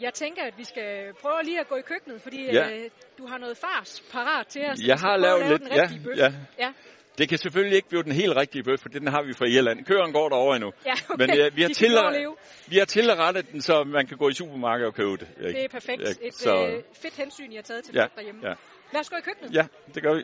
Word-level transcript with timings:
Jeg 0.00 0.14
tænker, 0.14 0.42
at 0.42 0.58
vi 0.58 0.64
skal 0.64 1.14
prøve 1.22 1.42
lige 1.44 1.60
at 1.60 1.68
gå 1.68 1.76
i 1.76 1.80
køkkenet, 1.82 2.22
fordi 2.22 2.44
Ja. 2.52 2.70
øh, 2.70 2.90
du 3.18 3.26
har 3.26 3.38
noget 3.38 3.56
fars 3.56 4.02
parat 4.12 4.46
til 4.46 4.62
os. 4.70 4.78
Jeg 4.86 4.96
har 4.96 5.16
lavet 5.16 5.40
lave 5.40 5.52
lidt, 5.52 5.62
Den 5.62 5.72
ja, 5.72 5.88
bøf. 6.04 6.16
ja. 6.18 6.32
ja. 6.58 6.72
Det 7.18 7.28
kan 7.28 7.38
selvfølgelig 7.38 7.76
ikke 7.76 7.88
blive 7.88 8.02
den 8.02 8.12
helt 8.12 8.36
rigtige 8.36 8.62
bøf, 8.62 8.80
for 8.80 8.88
den 8.88 9.06
har 9.06 9.22
vi 9.22 9.32
fra 9.34 9.46
Irland. 9.46 9.84
Køren 9.84 10.12
går 10.12 10.28
derover 10.28 10.54
endnu. 10.54 10.72
Ja, 10.86 10.92
okay. 11.08 11.26
Men 11.26 11.38
øh, 11.40 11.56
vi, 11.56 11.62
har 11.62 11.68
De 11.68 12.34
vi 12.68 12.78
har 12.78 12.84
tilrettet 12.84 13.52
den, 13.52 13.60
så 13.62 13.84
man 13.84 14.06
kan 14.06 14.16
gå 14.16 14.28
i 14.28 14.32
supermarkedet 14.34 14.86
og 14.88 14.94
købe 14.94 15.10
det. 15.16 15.28
ikke? 15.38 15.58
Det 15.58 15.64
er 15.64 15.68
perfekt. 15.68 16.02
Et 16.22 16.34
Så- 16.34 16.66
øh, 16.66 16.82
fedt 17.02 17.16
hensyn, 17.16 17.52
I 17.52 17.54
har 17.54 17.62
taget 17.62 17.84
til 17.84 17.94
Ja, 17.94 18.04
derhjemme. 18.16 18.40
ja. 18.48 18.54
Lad 18.92 19.00
os 19.00 19.10
gå 19.10 19.16
i 19.16 19.20
køkkenet. 19.20 19.54
Ja, 19.54 19.66
det 19.94 20.02
gør 20.02 20.14
vi. 20.14 20.22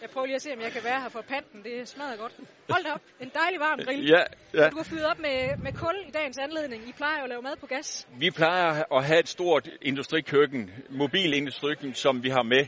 Jeg 0.00 0.10
prøver 0.10 0.26
lige 0.26 0.36
at 0.36 0.42
se, 0.42 0.52
om 0.52 0.60
jeg 0.60 0.72
kan 0.72 0.84
være 0.84 1.00
her 1.00 1.08
for 1.08 1.20
panten. 1.20 1.64
Det 1.64 1.88
smadrer 1.88 2.16
godt. 2.16 2.32
Hold 2.70 2.86
op. 2.94 3.00
En 3.20 3.30
dejlig 3.34 3.60
varm 3.60 3.78
grill. 3.78 4.08
Ja, 4.08 4.22
ja. 4.54 4.68
Du 4.68 4.76
har 4.76 4.84
fyret 4.84 5.06
op 5.06 5.18
med, 5.18 5.56
med 5.62 5.72
kul 5.72 5.94
i 6.08 6.10
dagens 6.10 6.38
anledning. 6.38 6.88
I 6.88 6.92
plejer 6.92 7.18
jo 7.18 7.22
at 7.22 7.28
lave 7.28 7.42
mad 7.42 7.56
på 7.56 7.66
gas. 7.66 8.08
Vi 8.18 8.30
plejer 8.30 8.92
at 8.92 9.04
have 9.04 9.20
et 9.20 9.28
stort 9.28 9.68
industrikøkken, 9.82 10.70
mobil 10.90 11.34
industrikøkken, 11.34 11.94
som 11.94 12.22
vi 12.22 12.28
har 12.28 12.42
med, 12.42 12.66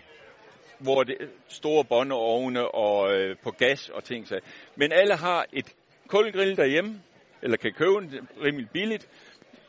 hvor 0.79 1.03
det 1.03 1.17
store 1.49 1.85
båndeovne 1.85 2.75
og 2.75 3.13
øh, 3.15 3.37
på 3.43 3.51
gas 3.51 3.89
og 3.89 4.05
ting. 4.05 4.29
Så. 4.29 4.41
Men 4.77 4.93
alle 4.93 5.17
har 5.17 5.47
et 5.53 5.75
kulgrill 6.07 6.57
derhjemme, 6.57 7.03
eller 7.43 7.57
kan 7.57 7.73
købe 7.73 7.95
den 8.01 8.29
rimelig 8.43 8.71
billigt, 8.73 9.09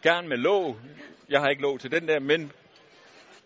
gerne 0.01 0.27
med 0.27 0.37
låg. 0.37 0.77
Jeg 1.29 1.39
har 1.41 1.49
ikke 1.49 1.61
låg 1.61 1.79
til 1.79 1.91
den 1.91 2.07
der, 2.07 2.19
men 2.19 2.51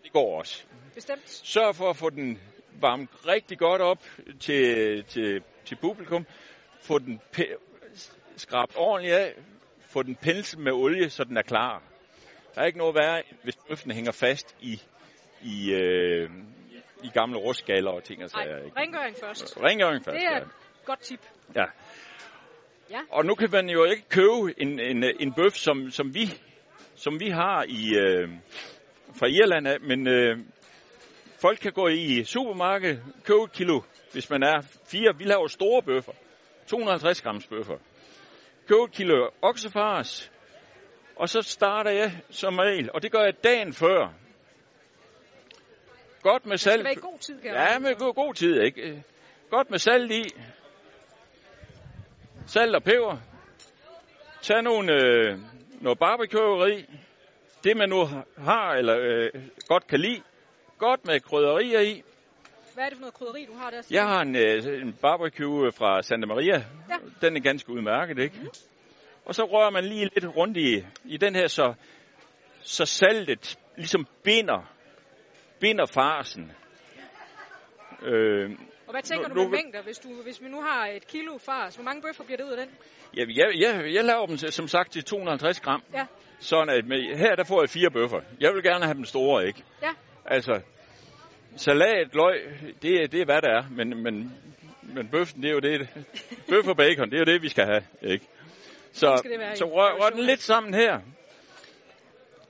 det 0.02 0.12
går 0.12 0.38
også. 0.38 0.64
Bestemt. 0.94 1.30
Sørg 1.30 1.74
for 1.74 1.90
at 1.90 1.96
få 1.96 2.10
den 2.10 2.40
varmet 2.80 3.08
rigtig 3.26 3.58
godt 3.58 3.82
op 3.82 4.02
til, 4.40 5.04
til, 5.04 5.42
til 5.64 5.76
publikum. 5.76 6.26
Få 6.82 6.98
den 6.98 7.20
skrabt 8.36 8.72
ordentligt 8.76 9.14
af. 9.16 9.34
Få 9.80 10.02
den 10.02 10.14
penslet 10.16 10.62
med 10.64 10.72
olie, 10.72 11.10
så 11.10 11.24
den 11.24 11.36
er 11.36 11.42
klar. 11.42 11.82
Der 12.54 12.60
er 12.60 12.66
ikke 12.66 12.78
noget 12.78 12.94
værre, 12.94 13.22
hvis 13.42 13.56
bøffen 13.68 13.90
hænger 13.90 14.12
fast 14.12 14.56
i, 14.60 14.82
i, 15.42 15.72
øh, 15.72 16.30
i 17.04 17.08
gamle 17.14 17.38
rustgaller 17.38 17.90
og 17.90 18.04
ting 18.04 18.24
og 18.24 18.30
Nej, 18.34 18.44
sager. 18.44 18.64
ikke? 18.64 18.76
rengøring 18.80 19.16
først. 19.20 19.56
Rengøring 19.62 20.04
først, 20.04 20.14
Det 20.14 20.24
er 20.26 20.32
ja. 20.36 20.38
et 20.38 20.48
godt 20.84 21.00
tip. 21.00 21.20
ja. 21.56 21.64
Ja. 22.90 23.00
Og 23.10 23.24
nu 23.24 23.34
kan 23.34 23.48
man 23.52 23.68
jo 23.68 23.84
ikke 23.84 24.08
købe 24.08 24.60
en, 24.62 24.80
en, 24.80 25.04
en 25.20 25.32
bøf, 25.34 25.52
som, 25.52 25.90
som, 25.90 26.14
vi, 26.14 26.26
som 26.94 27.20
vi 27.20 27.28
har 27.28 27.64
i, 27.68 27.94
øh, 27.98 28.28
fra 29.18 29.26
Irland 29.26 29.68
af, 29.68 29.80
men 29.80 30.06
øh, 30.08 30.38
folk 31.40 31.58
kan 31.58 31.72
gå 31.72 31.88
i 31.88 32.24
supermarkedet, 32.24 33.02
købe 33.24 33.42
et 33.44 33.52
kilo, 33.52 33.80
hvis 34.12 34.30
man 34.30 34.42
er 34.42 34.60
fire. 34.86 35.18
Vi 35.18 35.24
laver 35.24 35.46
store 35.46 35.82
bøffer, 35.82 36.12
250 36.66 37.22
grams 37.22 37.46
bøffer. 37.46 37.76
Køb 38.68 38.78
et 38.88 38.92
kilo 38.92 39.28
oksefars, 39.42 40.32
og 41.16 41.28
så 41.28 41.42
starter 41.42 41.90
jeg 41.90 42.12
som 42.30 42.58
regel, 42.58 42.90
og 42.94 43.02
det 43.02 43.12
gør 43.12 43.22
jeg 43.22 43.44
dagen 43.44 43.72
før. 43.72 44.08
Godt 46.22 46.46
med 46.46 46.52
Det 46.52 46.60
skal 46.60 46.72
salt. 46.72 46.84
være 46.84 46.92
i 46.92 46.96
god 47.00 47.18
tid, 47.18 47.40
kan 47.40 47.50
Ja, 47.54 47.78
med 47.78 47.94
god, 47.94 48.14
god 48.14 48.34
tid, 48.34 48.60
ikke? 48.62 49.04
Godt 49.50 49.70
med 49.70 49.78
salt 49.78 50.12
i. 50.12 50.24
Salt 52.46 52.74
og 52.74 52.82
peber. 52.82 53.16
Tag 54.42 54.62
nogle, 54.62 54.92
øh, 54.92 55.38
noget 55.80 55.98
barbecue 55.98 56.78
i. 56.78 56.86
Det 57.64 57.76
man 57.76 57.88
nu 57.88 58.04
har, 58.38 58.72
eller 58.72 58.98
øh, 59.00 59.30
godt 59.68 59.86
kan 59.86 60.00
lide. 60.00 60.22
Godt 60.78 61.06
med 61.06 61.20
krydderier 61.20 61.80
i. 61.80 62.02
Hvad 62.74 62.84
er 62.84 62.88
det 62.88 62.96
for 62.96 63.00
noget 63.00 63.14
krydderi, 63.14 63.44
du 63.44 63.54
har 63.54 63.70
der? 63.70 63.82
Jeg 63.90 64.04
har 64.06 64.20
en, 64.22 64.36
øh, 64.36 64.82
en 64.82 64.92
barbecue 64.92 65.72
fra 65.72 66.02
Santa 66.02 66.26
Maria. 66.26 66.64
Ja. 66.90 66.96
Den 67.26 67.36
er 67.36 67.40
ganske 67.40 67.70
udmærket, 67.72 68.18
ikke? 68.18 68.40
Og 69.24 69.34
så 69.34 69.44
rører 69.44 69.70
man 69.70 69.84
lige 69.84 70.10
lidt 70.14 70.36
rundt 70.36 70.56
i, 70.56 70.84
i 71.04 71.16
den 71.16 71.34
her, 71.34 71.46
så, 71.46 71.74
så 72.62 72.86
saltet 72.86 73.58
ligesom 73.76 74.06
binder, 74.24 74.72
binder 75.60 75.86
farsen. 75.86 76.52
Øh, 78.02 78.50
Og 78.86 78.92
hvad 78.92 79.02
tænker 79.02 79.28
nu- 79.28 79.34
du 79.34 79.40
med 79.40 79.44
nu- 79.44 79.50
mængder, 79.50 79.82
hvis, 79.82 79.98
du, 79.98 80.08
hvis 80.24 80.42
vi 80.42 80.48
nu 80.48 80.60
har 80.62 80.86
et 80.86 81.06
kilo 81.06 81.38
fars? 81.38 81.74
Hvor 81.74 81.84
mange 81.84 82.02
bøffer 82.02 82.24
bliver 82.24 82.36
det 82.36 82.44
ud 82.44 82.50
af 82.50 82.66
den? 82.66 82.74
Ja, 83.16 83.24
jeg, 83.34 83.52
jeg, 83.60 83.94
jeg 83.94 84.04
laver 84.04 84.26
dem 84.26 84.36
som 84.36 84.68
sagt 84.68 84.92
til 84.92 85.04
250 85.04 85.60
gram. 85.60 85.82
Ja. 85.94 86.06
Sådan 86.40 86.68
at 86.68 86.86
med, 86.86 87.16
her 87.16 87.34
der 87.36 87.44
får 87.44 87.62
jeg 87.62 87.70
fire 87.70 87.90
bøffer. 87.90 88.20
Jeg 88.40 88.54
vil 88.54 88.62
gerne 88.62 88.84
have 88.84 88.94
dem 88.94 89.04
store, 89.04 89.46
ikke? 89.46 89.62
Ja. 89.82 89.90
Altså, 90.24 90.60
salat, 91.56 92.14
løg, 92.14 92.58
det, 92.82 93.02
er- 93.02 93.06
det 93.08 93.20
er 93.20 93.24
hvad 93.24 93.42
det 93.42 93.50
er. 93.50 93.68
Men, 93.70 94.02
men, 94.02 94.34
men 94.82 95.08
bøffen, 95.08 95.42
det 95.42 95.48
er 95.48 95.52
jo 95.52 95.60
det. 95.60 95.88
Bøf 96.48 96.66
og 96.66 96.76
bacon, 96.76 97.10
det 97.10 97.14
er 97.16 97.18
jo 97.18 97.24
det, 97.24 97.42
vi 97.42 97.48
skal 97.48 97.64
have, 97.64 97.82
ikke? 98.02 98.26
Så, 98.92 99.20
det 99.24 99.58
så 99.58 99.64
rør, 99.64 99.92
rør 99.92 100.10
den 100.10 100.20
lidt 100.24 100.40
sammen 100.40 100.74
her. 100.74 101.00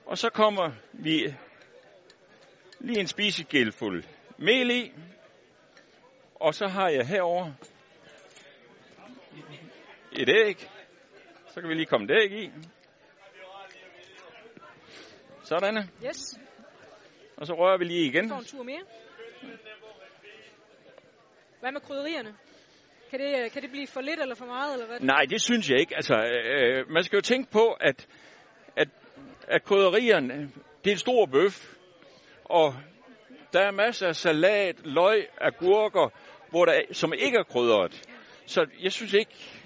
Og 0.05 0.17
så 0.17 0.29
kommer 0.29 0.71
vi 0.93 1.33
lige 2.79 2.99
en 2.99 3.07
spisegæld 3.07 3.71
mel 4.37 4.71
i. 4.71 4.91
Og 6.35 6.55
så 6.55 6.67
har 6.67 6.89
jeg 6.89 7.07
herover 7.07 7.51
et 10.11 10.29
æg. 10.29 10.69
Så 11.53 11.61
kan 11.61 11.69
vi 11.69 11.73
lige 11.73 11.85
komme 11.85 12.13
et 12.13 12.21
æg 12.23 12.31
i. 12.31 12.51
Sådan. 15.43 15.89
Yes, 16.05 16.39
Og 17.39 17.47
så 17.47 17.53
rører 17.53 17.77
vi 17.77 17.83
lige 17.85 18.05
igen. 18.05 18.29
får 18.29 18.35
en 18.37 18.45
tur 18.45 18.63
mere. 18.63 18.81
Hvad 21.59 21.71
med 21.71 21.81
krydderierne? 21.81 22.33
Kan 23.11 23.19
det, 23.19 23.43
øh, 23.43 23.51
kan 23.51 23.61
det 23.61 23.71
blive 23.71 23.87
for 23.87 24.01
lidt 24.01 24.19
eller 24.21 24.35
for 24.35 24.45
meget, 24.45 24.73
eller 24.73 24.87
hvad? 24.87 24.99
Nej, 24.99 25.25
det 25.29 25.41
synes 25.41 25.69
jeg 25.69 25.79
ikke. 25.79 25.95
Altså, 25.95 26.13
øh, 26.13 26.89
man 26.89 27.03
skal 27.03 27.17
jo 27.17 27.21
tænke 27.21 27.51
på, 27.51 27.65
at, 27.81 28.07
at, 28.75 28.87
at 29.47 29.63
krydderierne, 29.63 30.33
det 30.83 30.87
er 30.87 30.91
en 30.91 30.97
stor 30.97 31.25
bøf. 31.25 31.73
Og 32.45 32.73
der 33.53 33.59
er 33.61 33.71
masser 33.71 34.07
af 34.07 34.15
salat, 34.15 34.75
løg, 34.85 35.27
agurker, 35.41 36.09
hvor 36.49 36.65
der, 36.65 36.73
er- 36.73 36.93
som 36.93 37.13
ikke 37.13 37.37
er 37.37 37.43
krydret. 37.43 38.09
Så 38.45 38.65
jeg 38.83 38.91
synes 38.91 39.13
ikke, 39.13 39.61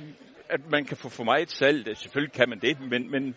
at 0.50 0.60
man 0.70 0.86
kan 0.86 0.98
få 0.98 1.10
for 1.10 1.24
meget 1.24 1.50
salt. 1.52 1.98
Selvfølgelig 1.98 2.34
kan 2.34 2.50
man 2.50 2.60
det, 2.60 2.80
men, 2.80 3.12
men 3.12 3.36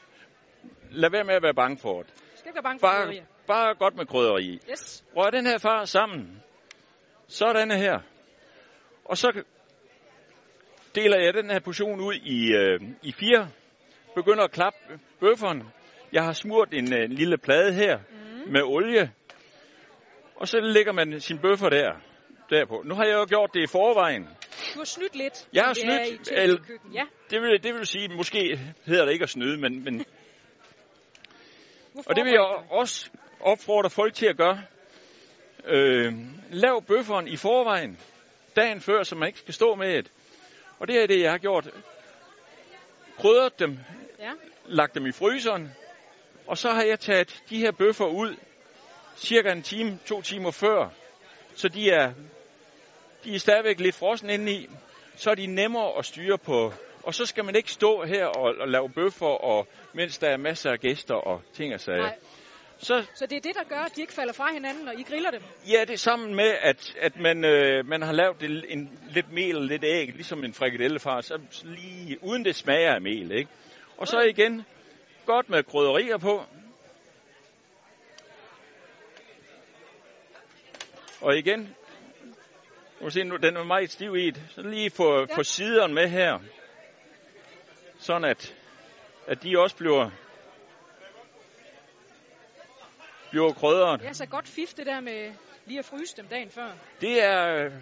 lad 0.91 1.11
være 1.11 1.25
med 1.25 1.35
at 1.35 1.43
være 1.43 1.55
bange 1.55 1.79
for 1.79 2.03
det. 2.03 2.13
Skal 2.35 2.49
ikke 2.49 2.55
være 2.57 2.63
bange 2.63 2.81
for 2.81 2.87
Bare, 2.87 3.05
krydderier. 3.05 3.25
Bare 3.47 3.75
godt 3.75 3.97
med 3.97 4.07
krydderi 4.07 4.45
i. 4.45 4.61
Yes, 4.71 5.05
Rør 5.17 5.31
den 5.31 5.47
her 5.47 5.59
far 5.59 5.85
sammen. 5.85 6.43
Sådan 7.29 7.71
her. 7.71 7.99
Og 9.05 9.17
så 9.19 9.43
deler 10.95 11.21
jeg 11.21 11.35
den 11.35 11.51
her 11.51 11.61
portion 11.61 12.01
ud 12.01 12.15
i, 12.15 12.53
øh, 12.53 12.81
i 13.03 13.13
fire. 13.13 13.49
Begynder 14.15 14.45
at 14.45 14.51
klappe 14.51 14.79
bøfferen. 15.21 15.63
Jeg 16.13 16.25
har 16.25 16.33
smurt 16.33 16.75
en, 16.75 16.95
øh, 16.95 17.05
en 17.05 17.13
lille 17.13 17.39
plade 17.39 17.73
her 17.73 17.99
mm. 17.99 18.53
med 18.53 18.63
olie. 18.63 19.13
Og 20.37 20.49
så 20.49 20.61
lægger 20.61 20.93
man 20.93 21.21
sin 21.21 21.39
bøffer 21.39 21.69
der, 21.69 21.93
derpå. 22.51 22.83
Nu 22.85 22.95
har 22.95 23.05
jeg 23.05 23.15
jo 23.15 23.27
gjort 23.29 23.51
det 23.55 23.63
i 23.63 23.67
forvejen. 23.67 24.23
du 24.75 24.79
har 24.79 24.85
snydt 24.85 25.17
lidt. 25.17 25.49
Jeg 25.53 25.63
har 25.63 25.71
er 25.71 25.75
snydt, 25.75 26.29
eller- 26.33 26.59
køkken. 26.65 26.93
Ja, 26.93 27.03
Det 27.31 27.43
vil, 27.43 27.63
det 27.63 27.75
vil 27.75 27.87
sige, 27.87 28.09
måske 28.17 28.57
hedder 28.87 29.05
det 29.05 29.13
ikke 29.13 29.23
at 29.23 29.29
snyde, 29.29 29.59
men, 29.61 29.85
men 29.85 30.05
Og 32.09 32.17
det 32.17 32.25
vil 32.25 32.33
jeg 32.33 32.41
også 32.71 33.11
opfordre 33.41 33.91
folk 33.91 34.15
til 34.15 34.27
at 34.27 34.37
gøre. 34.37 34.63
Øh, 35.65 36.15
lav 36.51 36.83
bøfferen 36.83 37.29
i 37.29 37.37
forvejen, 37.37 37.99
dagen 38.57 38.81
før, 38.81 39.03
så 39.03 39.15
man 39.15 39.27
ikke 39.27 39.39
skal 39.39 39.55
stå 39.55 39.75
med 39.75 39.99
et. 39.99 40.11
Og 40.79 40.89
det 40.89 41.03
er 41.03 41.07
det, 41.07 41.21
jeg 41.21 41.31
har 41.31 41.39
gjort. 41.39 41.71
Krydret 43.19 43.59
dem, 43.59 43.79
Ja, 44.19 44.31
lagt 44.67 44.95
dem 44.95 45.07
i 45.07 45.13
fryseren, 45.13 45.73
og 46.47 46.59
så 46.59 46.71
har 46.71 46.83
jeg 46.83 47.01
taget 47.01 47.43
de 47.51 47.59
her 47.59 47.71
bøffer 47.71 48.07
ud 48.07 48.37
cirka 49.17 49.53
en 49.53 49.63
time, 49.63 49.99
to 50.07 50.23
timer 50.23 50.51
før, 50.51 50.89
så 51.55 51.69
de 51.69 51.91
er, 51.91 52.13
de 53.25 53.35
er 53.35 53.39
stadigvæk 53.39 53.81
lidt 53.81 53.95
frossen 53.95 54.31
indeni, 54.31 54.69
så 55.17 55.31
er 55.31 55.35
de 55.35 55.47
nemmere 55.47 55.99
at 55.99 56.05
styre 56.05 56.39
på. 56.39 56.73
Og 57.03 57.15
så 57.15 57.27
skal 57.27 57.45
man 57.45 57.57
ikke 57.57 57.71
stå 57.71 58.05
her 58.05 58.27
og, 58.27 58.55
og 58.61 58.69
lave 58.69 58.91
bøffer, 58.91 59.45
og, 59.45 59.67
mens 59.93 60.19
der 60.19 60.29
er 60.29 60.37
masser 60.37 60.71
af 60.71 60.81
gæster 60.81 61.15
og 61.15 61.43
ting 61.55 61.75
og 61.75 61.81
sager. 61.81 62.03
nej. 62.03 62.19
Så 62.79 63.07
Så 63.15 63.27
det 63.27 63.37
er 63.37 63.41
det, 63.41 63.55
der 63.55 63.65
gør, 63.65 63.81
at 63.81 63.97
de 63.97 64.01
ikke 64.01 64.13
falder 64.13 64.33
fra 64.33 64.53
hinanden, 64.53 64.85
når 64.85 64.93
I 64.93 65.03
griller 65.03 65.31
dem. 65.31 65.43
Ja, 65.69 65.81
det 65.81 65.91
er 65.91 65.97
sammen 65.97 66.35
med, 66.35 66.55
at, 66.63 66.97
at 67.01 67.17
man, 67.21 67.45
øh, 67.45 67.87
man 67.87 68.03
har 68.03 68.13
lavet 68.13 68.41
det, 68.41 68.65
en, 68.69 68.99
lidt 69.11 69.33
mel 69.33 69.57
og 69.57 69.63
lidt 69.63 69.85
æg, 69.85 70.07
ligesom 70.15 70.45
en 70.45 70.55
frikadellefar, 70.55 71.21
så 71.21 71.39
så 71.51 71.67
lige 71.67 72.19
uden 72.23 72.45
det 72.45 72.55
smager 72.57 72.95
af 72.95 73.01
mel, 73.01 73.33
ikke? 73.33 73.51
Og 73.97 74.09
så 74.09 74.21
igen, 74.21 74.63
godt 75.27 75.51
med 75.51 75.63
krydderier 75.65 76.19
på. 76.19 76.45
Og 81.21 81.39
igen, 81.39 81.75
nu 83.01 83.11
se 83.11 83.25
nu, 83.25 83.37
den 83.37 83.57
er 83.57 83.65
meget 83.65 83.91
stiv 83.91 84.17
i 84.17 84.31
det, 84.31 84.43
så 84.51 84.63
lige 84.63 84.91
få, 84.91 85.19
Ja. 85.21 85.37
få 85.37 85.43
sideren 85.43 85.95
med 85.95 86.09
her, 86.09 86.39
sådan 87.99 88.25
at, 88.25 88.55
at 89.27 89.43
de 89.43 89.59
også 89.59 89.77
bliver, 89.77 90.11
bliver 93.31 93.53
krydret. 93.53 94.01
Det 94.01 94.09
er 94.09 94.13
så 94.13 94.27
godt 94.27 94.49
fif, 94.49 94.75
det 94.75 94.87
der 94.87 95.01
med 95.01 95.33
lige 95.67 95.79
at 95.79 95.85
fryse 95.85 96.17
dem 96.17 96.27
dagen 96.27 96.51
før. 96.51 96.69
Det 97.01 97.25
er 97.25 97.65
øh, 97.65 97.73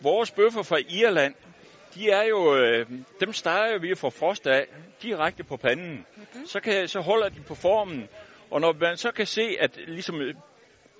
vores 0.00 0.30
bøffer 0.30 0.62
fra 0.62 0.78
Irland. 0.88 1.34
de 1.94 2.10
er 2.10 2.22
jo, 2.22 2.56
øh, 2.56 2.86
dem 3.20 3.32
steger 3.32 3.78
vi 3.78 3.94
fra 3.94 4.08
frost 4.08 4.46
af 4.46 4.66
direkte 5.02 5.44
på 5.44 5.56
panden. 5.56 6.06
Mm-hmm. 6.16 6.46
Så, 6.46 6.60
kan, 6.60 6.88
så 6.88 7.00
holder 7.00 7.28
de 7.28 7.40
på 7.40 7.54
formen, 7.54 8.08
og 8.50 8.60
når 8.60 8.72
man 8.80 8.96
så 8.96 9.12
kan 9.12 9.26
se, 9.26 9.56
at 9.60 9.80
ligesom 9.86 10.20
øh, 10.20 10.34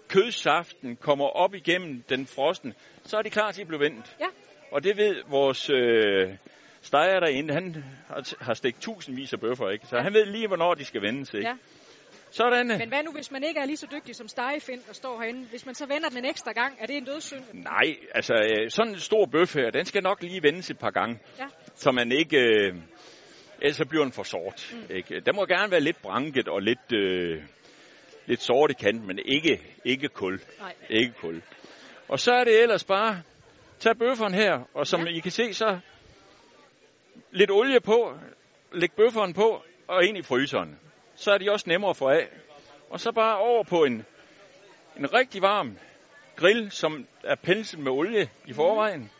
kødsaften 0.08 0.96
kommer 0.96 1.26
op 1.26 1.54
igennem 1.54 2.02
den 2.08 2.26
frosten, 2.26 2.74
så 3.04 3.16
er 3.16 3.22
de 3.22 3.30
klar 3.30 3.52
til 3.52 3.62
at 3.62 3.68
blive 3.68 3.80
vendt. 3.80 4.16
Ja. 4.20 4.26
Og 4.72 4.84
det 4.84 4.96
ved 4.96 5.22
vores 5.28 5.70
øh, 5.70 6.36
steger 6.82 7.20
derinde, 7.20 7.54
han 7.54 7.84
har, 8.08 8.44
har 8.44 8.54
stegt 8.54 8.80
tusindvis 8.80 9.32
af 9.32 9.40
bøffer, 9.40 9.68
ikke? 9.68 9.86
Så 9.86 9.96
ja. 9.96 10.02
han 10.02 10.14
ved 10.14 10.26
lige, 10.26 10.46
hvornår 10.46 10.74
de 10.74 10.84
skal 10.84 11.02
vendes, 11.02 11.34
ikke? 11.34 11.48
Ja. 11.48 11.54
Sådan. 12.30 12.66
Men 12.66 12.88
hvad 12.88 13.02
nu, 13.02 13.12
hvis 13.12 13.30
man 13.30 13.44
ikke 13.44 13.60
er 13.60 13.64
lige 13.64 13.76
så 13.76 13.86
dygtig 13.92 14.16
som 14.16 14.28
stegefind 14.28 14.80
og 14.88 14.94
står 14.94 15.20
herinde? 15.20 15.46
Hvis 15.50 15.66
man 15.66 15.74
så 15.74 15.86
vender 15.86 16.08
den 16.08 16.18
en 16.18 16.24
ekstra 16.24 16.52
gang, 16.52 16.76
er 16.80 16.86
det 16.86 16.96
en 16.96 17.04
dødssynd? 17.04 17.44
Nej, 17.52 17.96
altså 18.14 18.34
øh, 18.34 18.70
sådan 18.70 18.92
en 18.92 18.98
stor 18.98 19.26
bøf 19.26 19.54
her, 19.54 19.70
den 19.70 19.84
skal 19.84 20.02
nok 20.02 20.22
lige 20.22 20.42
vendes 20.42 20.70
et 20.70 20.78
par 20.78 20.90
gange. 20.90 21.18
Ja. 21.38 21.46
Så 21.74 21.92
man 21.92 22.12
ikke... 22.12 22.38
Øh, 22.38 22.74
ellers 23.62 23.76
så 23.76 23.84
bliver 23.88 24.04
den 24.04 24.12
for 24.12 24.22
sort. 24.22 24.74
Mm. 24.74 24.96
Ikke? 24.96 25.20
Den 25.26 25.36
må 25.36 25.44
gerne 25.44 25.70
være 25.70 25.80
lidt 25.80 26.02
branket 26.02 26.48
og 26.48 26.62
lidt, 26.62 26.92
øh, 26.92 27.42
lidt 28.26 28.42
sort 28.42 28.70
i 28.70 28.74
kanten, 28.74 29.06
men 29.06 29.18
ikke, 29.24 29.60
ikke 29.84 30.08
kul. 30.08 30.40
Nej. 30.60 30.74
Ikke 30.90 31.12
kul. 31.12 31.42
Og 32.08 32.20
så 32.20 32.32
er 32.32 32.44
det 32.44 32.62
ellers 32.62 32.84
bare, 32.84 33.22
tag 33.78 33.96
bøfferen 33.98 34.34
her, 34.34 34.68
og 34.74 34.86
som 34.86 35.00
ja. 35.00 35.16
I 35.16 35.18
kan 35.18 35.30
se, 35.30 35.54
så 35.54 35.78
lidt 37.30 37.50
olie 37.50 37.80
på, 37.80 38.14
læg 38.72 38.92
bøfferen 38.96 39.34
på, 39.34 39.62
og 39.88 40.04
ind 40.04 40.18
i 40.18 40.22
fryseren. 40.22 40.78
Så 41.20 41.32
er 41.32 41.38
de 41.38 41.50
også 41.50 41.64
nemmere 41.68 41.90
at 41.90 41.96
få 41.96 42.08
af. 42.08 42.28
Og 42.90 43.00
så 43.00 43.12
bare 43.12 43.38
over 43.38 43.64
på 43.64 43.84
en, 43.84 44.04
en 44.96 45.14
rigtig 45.14 45.42
varm 45.42 45.78
grill, 46.36 46.70
som 46.70 47.06
er 47.24 47.34
penset 47.34 47.80
med 47.80 47.92
olie 47.92 48.30
i 48.46 48.52
forvejen. 48.52 49.10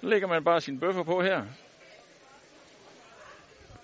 Så 0.00 0.06
lægger 0.06 0.28
man 0.28 0.44
bare 0.44 0.60
sine 0.60 0.80
bøffer 0.80 1.02
på 1.02 1.22
her. 1.22 1.44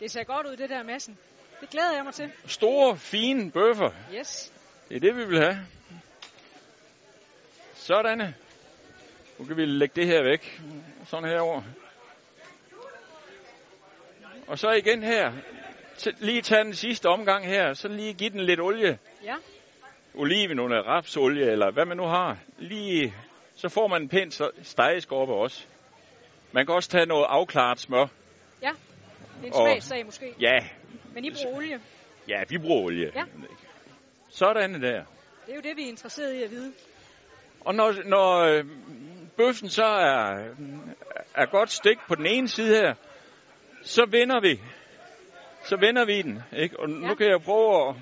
Det 0.00 0.10
ser 0.10 0.24
godt 0.24 0.46
ud, 0.46 0.56
det 0.56 0.70
der 0.70 0.82
massen. 0.82 1.18
Det 1.60 1.70
glæder 1.70 1.94
jeg 1.94 2.04
mig 2.04 2.14
til. 2.14 2.32
Store, 2.46 2.96
fine 2.96 3.50
bøffer. 3.50 3.90
Yes. 4.14 4.52
Det 4.88 4.96
er 4.96 5.00
det, 5.00 5.16
vi 5.16 5.24
vil 5.24 5.38
have. 5.38 5.66
Sådan. 7.74 8.34
Nu 9.38 9.44
kan 9.44 9.56
vi 9.56 9.64
lægge 9.64 10.00
det 10.00 10.06
her 10.06 10.22
væk. 10.22 10.62
Sådan 11.06 11.28
herover. 11.28 11.62
Og 14.46 14.58
så 14.58 14.70
igen 14.70 15.02
her. 15.02 15.32
Lige 16.18 16.42
tage 16.42 16.64
den 16.64 16.74
sidste 16.74 17.06
omgang 17.06 17.46
her. 17.46 17.72
Så 17.72 17.88
lige 17.88 18.14
give 18.14 18.30
den 18.30 18.40
lidt 18.40 18.60
olie. 18.60 18.98
Ja. 19.24 19.34
Oliven 20.14 20.58
under 20.60 20.82
rapsolie, 20.82 21.50
eller 21.50 21.70
hvad 21.70 21.84
man 21.84 21.96
nu 21.96 22.04
har. 22.04 22.38
Lige, 22.58 23.14
så 23.56 23.68
får 23.68 23.88
man 23.88 24.02
en 24.02 24.08
pæn 24.08 24.30
stegeskorpe 24.62 25.32
også. 25.32 25.66
Man 26.52 26.66
kan 26.66 26.74
også 26.74 26.88
tage 26.88 27.06
noget 27.06 27.26
afklaret 27.28 27.80
smør. 27.80 28.06
Ja, 28.62 28.70
det 29.42 29.42
er 29.42 29.46
en 29.46 29.52
smagssag 29.52 30.04
måske. 30.04 30.34
Ja. 30.40 30.58
Men 31.14 31.24
I 31.24 31.30
bruger 31.30 31.56
olie. 31.56 31.80
Ja, 32.28 32.42
vi 32.48 32.58
bruger 32.58 32.84
olie. 32.84 33.12
Ja. 33.14 33.24
Sådan 34.30 34.82
der. 34.82 35.04
Det 35.46 35.52
er 35.52 35.54
jo 35.54 35.60
det, 35.60 35.76
vi 35.76 35.82
er 35.82 35.88
interesseret 35.88 36.34
i 36.34 36.42
at 36.42 36.50
vide. 36.50 36.72
Og 37.60 37.74
når, 37.74 37.94
når 38.04 38.38
øh, 38.38 38.64
bøffen 39.36 39.68
så 39.68 39.84
er, 39.84 40.48
er 41.34 41.46
godt 41.46 41.70
stegt 41.70 42.00
på 42.08 42.14
den 42.14 42.26
ene 42.26 42.48
side 42.48 42.76
her, 42.76 42.94
så 43.82 44.06
vender 44.10 44.40
vi. 44.40 44.60
Så 45.64 45.76
vender 45.76 46.04
vi 46.04 46.22
den. 46.22 46.42
Ikke? 46.56 46.80
Og 46.80 46.90
nu 46.90 47.06
Ja. 47.08 47.14
kan 47.14 47.26
jeg 47.26 47.40
prøve 47.42 47.88
at, 47.88 47.94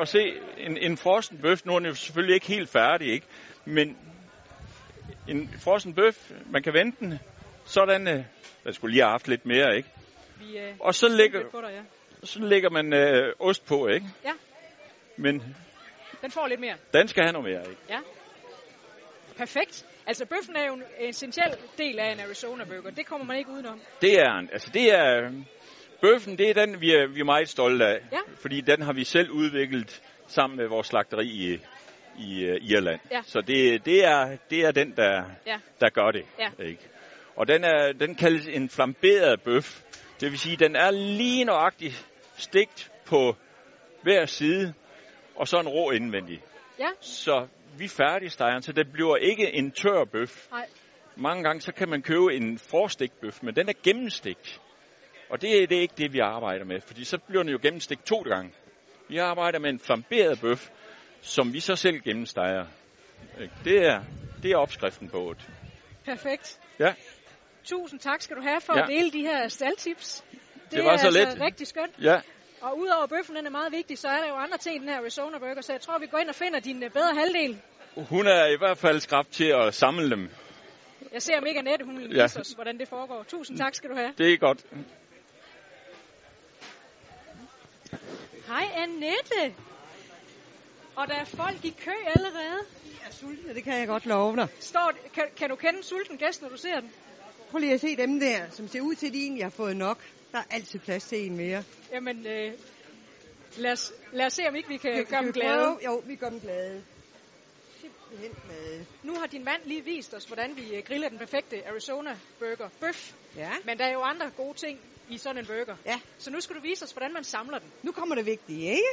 at 0.00 0.08
se 0.08 0.32
en, 0.58 0.76
en 0.78 0.96
frossen 0.96 1.38
bøf. 1.38 1.64
Nu 1.64 1.74
er 1.74 1.78
den 1.78 1.88
jo 1.88 1.94
selvfølgelig 1.94 2.34
ikke 2.34 2.46
helt 2.46 2.68
færdig, 2.68 3.12
ikke? 3.12 3.26
men 3.64 3.98
en 5.28 5.54
frossen 5.60 5.94
bøf, 5.94 6.30
man 6.46 6.62
kan 6.62 6.72
vente 6.74 6.96
den. 7.00 7.18
Sådan, 7.64 8.08
øh, 8.08 8.24
jeg 8.64 8.74
skulle 8.74 8.92
lige 8.92 9.02
have 9.02 9.10
haft 9.10 9.28
lidt 9.28 9.46
mere, 9.46 9.76
ikke? 9.76 9.88
Vi, 10.40 10.58
øh, 10.58 10.74
Og 10.80 10.94
så 10.94 11.08
lægger, 11.08 11.40
dig, 11.60 11.70
ja. 11.70 11.82
så 12.26 12.40
lægger 12.40 12.70
man 12.70 12.92
øh, 12.92 13.32
ost 13.38 13.66
på, 13.66 13.88
ikke? 13.88 14.06
Ja. 14.24 14.32
Men 15.16 15.56
Den 16.22 16.30
får 16.30 16.46
lidt 16.46 16.60
mere. 16.60 16.74
den 16.94 17.08
skal 17.08 17.22
have 17.24 17.32
noget 17.32 17.48
mere, 17.50 17.70
ikke? 17.70 17.82
Ja. 17.90 17.98
Perfekt. 19.36 19.86
Altså, 20.06 20.26
bøffen 20.26 20.56
er 20.56 20.66
jo 20.66 20.74
en 20.74 20.82
essentiel 21.00 21.56
del 21.78 21.98
af 21.98 22.12
en 22.12 22.20
Arizona 22.20 22.64
burger. 22.64 22.90
Det 22.90 23.06
kommer 23.06 23.26
man 23.26 23.36
ikke 23.38 23.50
udenom. 23.50 23.80
Det 24.00 24.18
er, 24.18 24.32
en- 24.38 24.48
altså 24.52 24.70
det 24.74 24.94
er, 24.94 25.30
bøffen, 26.02 26.38
det 26.38 26.50
er 26.50 26.54
den, 26.54 26.80
vi 26.80 26.94
er, 26.94 27.06
vi 27.06 27.20
er 27.20 27.24
meget 27.24 27.48
stolte 27.48 27.86
af. 27.86 28.00
Ja. 28.12 28.18
Fordi 28.36 28.60
den 28.60 28.82
har 28.82 28.92
vi 28.92 29.04
selv 29.04 29.30
udviklet 29.30 30.02
sammen 30.26 30.56
med 30.56 30.68
vores 30.68 30.86
slagteri 30.86 31.26
i, 31.26 31.52
i 32.18 32.50
uh, 32.50 32.56
Irland. 32.70 33.00
Ja. 33.10 33.22
Så 33.22 33.40
det, 33.40 33.84
det, 33.84 34.04
er, 34.04 34.36
det 34.50 34.64
er 34.64 34.70
den, 34.70 34.96
der, 34.96 35.24
Ja. 35.46 35.56
der 35.80 35.88
gør 35.90 36.10
det. 36.10 36.24
Ja. 36.38 36.64
Ikke? 36.64 36.82
Og 37.36 37.48
den, 37.48 37.64
er, 37.64 37.92
den 37.92 38.14
kaldes 38.14 38.46
en 38.46 38.68
flamberet 38.68 39.42
bøf. 39.42 39.82
Det 40.20 40.30
vil 40.30 40.38
sige, 40.38 40.56
den 40.56 40.76
er 40.76 40.90
lige 40.90 41.44
nøjagtigt 41.44 42.06
stegt 42.36 42.90
på 43.06 43.36
hver 44.02 44.26
side, 44.26 44.74
og 45.36 45.48
så 45.48 45.60
en 45.60 45.68
rå 45.68 45.90
indvendig. 45.90 46.42
Ja. 46.78 46.88
Så 47.00 47.46
vi 47.78 47.88
færdigsteger 47.88 48.60
så 48.60 48.72
det 48.72 48.92
bliver 48.92 49.16
ikke 49.16 49.54
en 49.54 49.70
tør 49.70 50.04
bøf. 50.12 50.50
Nej. 50.50 50.66
Mange 51.16 51.42
gange 51.42 51.60
så 51.60 51.72
kan 51.72 51.88
man 51.88 52.02
købe 52.02 52.34
en 52.34 52.58
forstegt 52.58 53.20
bøf, 53.20 53.42
men 53.42 53.56
den 53.56 53.68
er 53.68 53.72
gennemstegt. 53.84 54.60
Og 55.32 55.42
det, 55.42 55.68
det 55.70 55.76
er 55.76 55.80
ikke 55.80 55.94
det, 55.98 56.12
vi 56.12 56.18
arbejder 56.18 56.64
med, 56.64 56.80
fordi 56.80 57.04
så 57.04 57.18
bliver 57.18 57.42
den 57.42 57.52
jo 57.52 57.58
gennemstegt 57.62 58.06
to 58.06 58.20
gange. 58.20 58.52
Vi 59.08 59.18
arbejder 59.18 59.58
med 59.58 59.70
en 59.70 59.78
flamberet 59.78 60.40
bøf, 60.40 60.70
som 61.20 61.52
vi 61.52 61.60
så 61.60 61.76
selv 61.76 62.00
gennemsteger. 62.00 62.64
Det 63.64 63.86
er, 63.86 64.00
det 64.42 64.50
er 64.50 64.56
opskriften 64.56 65.08
på 65.08 65.34
det. 65.38 65.46
Perfekt. 66.04 66.58
Ja, 66.78 66.94
Tusind 67.64 68.00
tak 68.00 68.22
skal 68.22 68.36
du 68.36 68.42
have 68.42 68.60
for 68.60 68.76
Ja. 68.78 68.82
at 68.82 68.88
dele 68.88 69.10
de 69.12 69.20
her 69.20 69.48
staldtips. 69.48 70.24
Det, 70.30 70.70
Det 70.70 70.84
var 70.84 70.92
er 70.92 70.96
så 70.96 71.06
altså 71.06 71.20
let. 71.20 71.40
rigtig 71.40 71.66
skønt. 71.66 71.92
ja. 72.02 72.20
Og 72.60 72.78
udover 72.78 73.06
bøffen, 73.06 73.36
den 73.36 73.46
er 73.46 73.50
meget 73.50 73.72
vigtig, 73.72 73.98
så 73.98 74.08
er 74.08 74.16
der 74.20 74.28
jo 74.28 74.34
andre 74.34 74.58
ting 74.58 74.76
i 74.76 74.78
den 74.78 74.88
her 74.88 74.98
Arizona 74.98 75.38
burger, 75.38 75.60
så 75.60 75.72
jeg 75.72 75.80
tror, 75.80 75.98
vi 75.98 76.06
går 76.06 76.18
ind 76.18 76.28
og 76.28 76.34
finder 76.34 76.60
din 76.60 76.82
øh, 76.82 76.90
bedre 76.90 77.14
halvdel. 77.14 77.60
Hun 78.08 78.26
er 78.26 78.46
i 78.46 78.56
hvert 78.58 78.78
fald 78.78 79.00
skrabt 79.00 79.30
til 79.32 79.44
at 79.44 79.74
samle 79.74 80.10
dem. 80.10 80.30
Jeg 81.12 81.22
ser 81.22 81.40
ikke 81.46 81.58
Annette, 81.58 81.84
hun 81.84 81.98
vil 81.98 82.14
Ja. 82.16 82.22
vise 82.22 82.40
os, 82.40 82.48
hvordan 82.52 82.78
det 82.78 82.88
foregår. 82.88 83.22
Tusind 83.28 83.58
tak 83.58 83.74
skal 83.74 83.90
du 83.90 83.94
have. 83.96 84.12
Det 84.18 84.32
er 84.32 84.36
godt. 84.36 84.64
Hej 88.52 88.68
Annette. 88.76 89.54
Og 90.96 91.08
der 91.08 91.14
er 91.14 91.24
folk 91.24 91.64
i 91.64 91.74
kø 91.84 91.90
allerede. 92.16 92.58
Jeg 92.84 93.08
er 93.08 93.12
sulten, 93.12 93.48
og 93.48 93.54
det 93.54 93.64
kan 93.64 93.78
jeg 93.78 93.86
godt 93.86 94.06
love 94.06 94.36
dig. 94.36 94.48
Står, 94.60 94.92
kan, 95.14 95.24
kan 95.36 95.48
du 95.50 95.56
kende 95.56 95.78
en 95.78 95.82
sulten 95.84 96.16
gæst, 96.18 96.42
når 96.42 96.48
du 96.48 96.56
ser 96.56 96.80
den? 96.80 96.90
Prøv 97.50 97.58
lige 97.58 97.72
at 97.72 97.80
se 97.80 97.96
dem 97.96 98.20
der, 98.20 98.50
som 98.50 98.68
ser 98.68 98.80
ud 98.80 98.94
til, 98.94 99.12
de 99.12 99.18
egentlig 99.22 99.44
har 99.44 99.50
fået 99.50 99.76
nok. 99.76 99.98
Der 100.32 100.38
er 100.38 100.42
altid 100.50 100.78
plads 100.78 101.04
til 101.04 101.26
en 101.26 101.36
mere. 101.36 101.64
Jamen, 101.92 102.26
øh, 102.26 102.52
lad, 103.56 103.72
os, 103.72 103.92
lad 104.12 104.26
os 104.26 104.32
se, 104.32 104.42
om 104.48 104.54
ikke 104.56 104.68
vi 104.68 104.76
kan 104.76 104.92
Skal- 104.94 105.06
gøre 105.06 105.22
dem 105.22 105.32
glade. 105.32 105.64
prøve? 105.64 105.78
Jo, 105.84 106.02
vi 106.06 106.16
gør 106.16 106.28
dem 106.28 106.40
glade. 106.40 106.84
Simpelthen 107.80 108.30
glade. 108.48 108.86
Nu 109.02 109.14
har 109.14 109.26
din 109.26 109.44
mand 109.44 109.62
lige 109.64 109.84
vist 109.84 110.14
os, 110.14 110.24
hvordan 110.24 110.56
vi 110.56 110.74
øh, 110.76 110.82
griller 110.84 111.08
den 111.08 111.18
perfekte 111.18 111.68
Arizona 111.68 112.16
burger. 112.38 112.68
Bøf. 112.80 113.12
Ja. 113.36 113.50
Men 113.64 113.78
der 113.78 113.84
er 113.84 113.92
jo 113.92 114.00
andre 114.00 114.30
gode 114.36 114.54
ting 114.58 114.80
i 115.08 115.18
sådan 115.18 115.38
en 115.38 115.46
burger. 115.46 115.76
Ja, 115.86 116.00
Så 116.18 116.30
nu 116.30 116.40
skal 116.40 116.56
du 116.56 116.60
vise 116.60 116.84
os, 116.84 116.90
hvordan 116.92 117.12
man 117.12 117.24
samler 117.24 117.58
den. 117.58 117.72
nu 117.82 117.92
kommer 117.92 118.14
det 118.14 118.26
vigtige, 118.26 118.70
ikke? 118.70 118.88